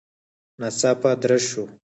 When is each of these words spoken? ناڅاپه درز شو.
ناڅاپه 0.59 1.09
درز 1.21 1.43
شو. 1.51 1.63